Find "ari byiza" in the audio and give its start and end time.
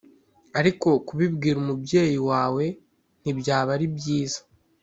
3.75-4.39